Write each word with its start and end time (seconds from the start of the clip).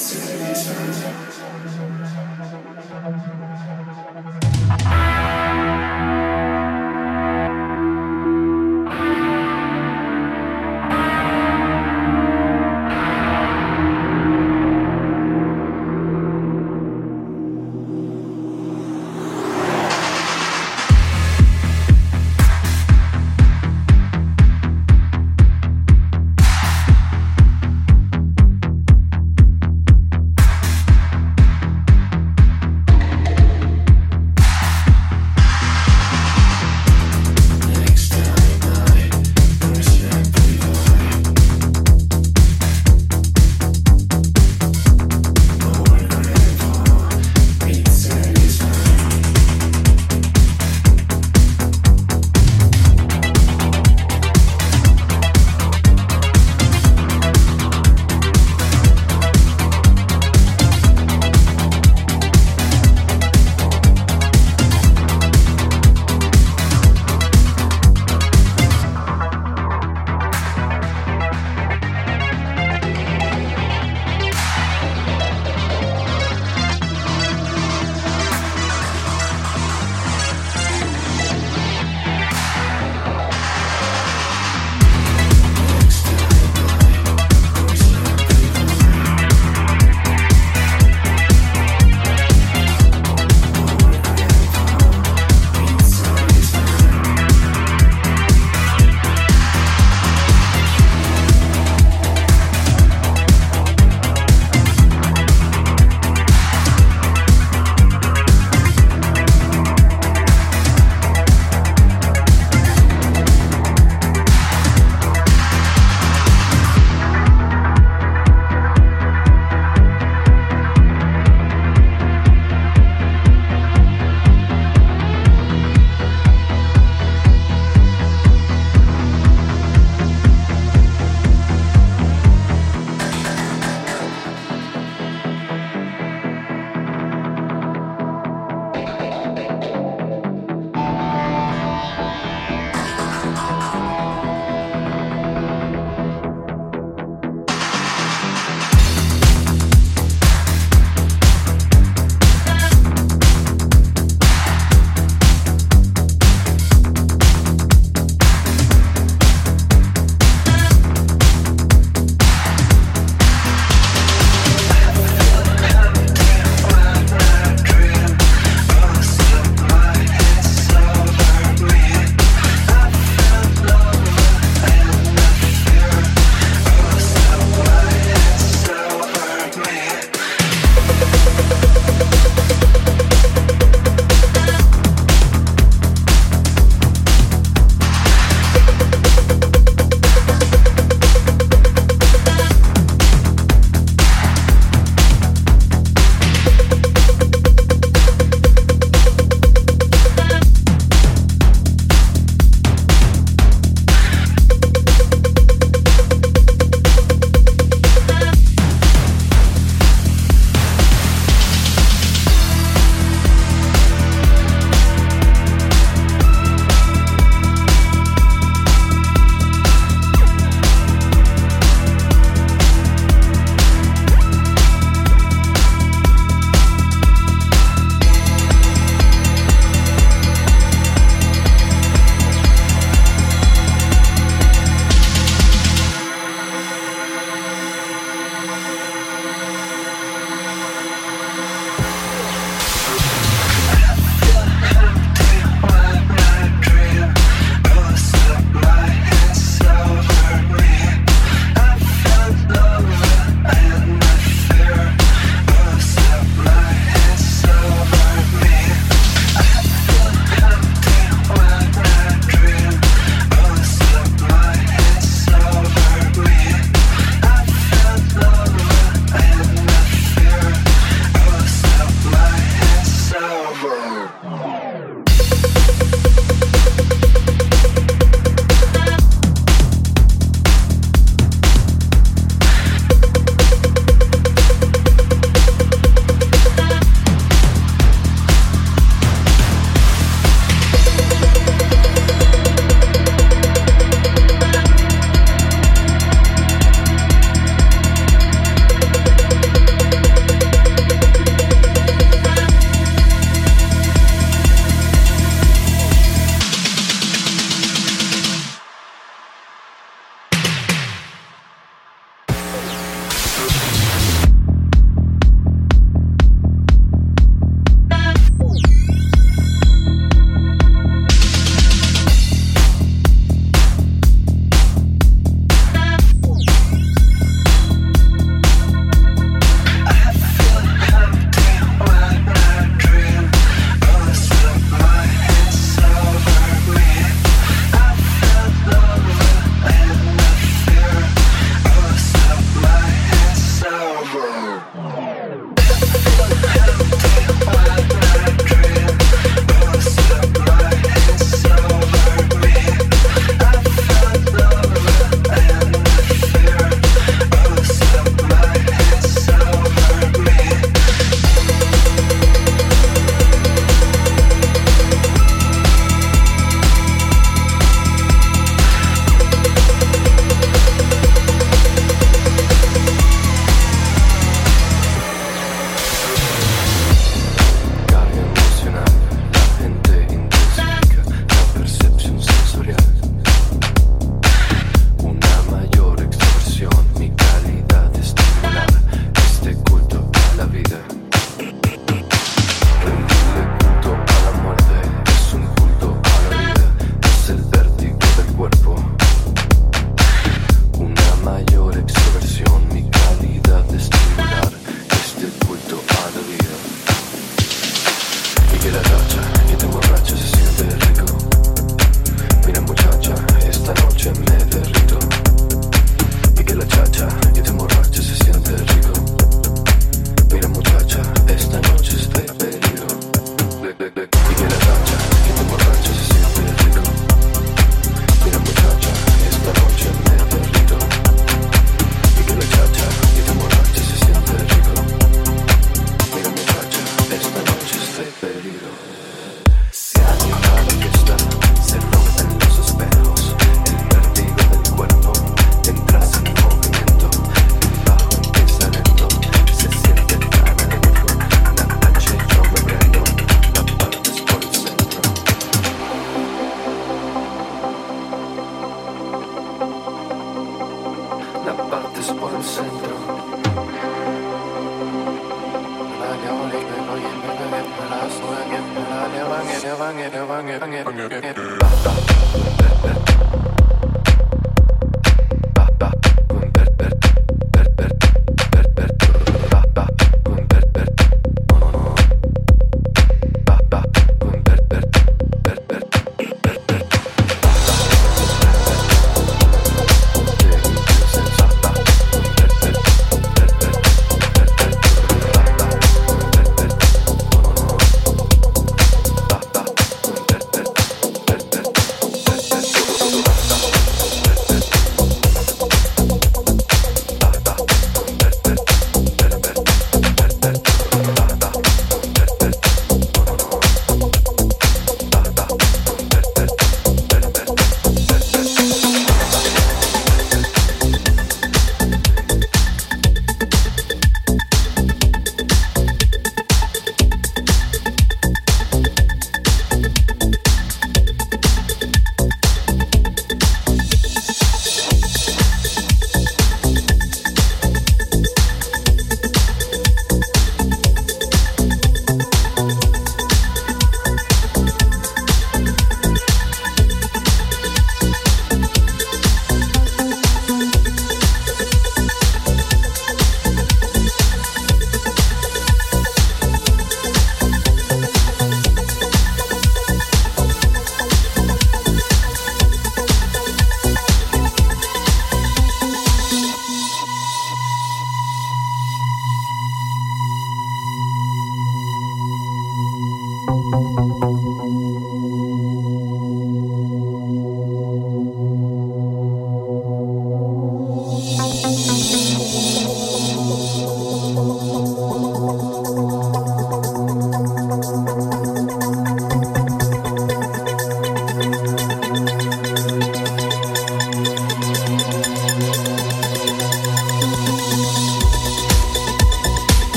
Sweet. 0.00 1.09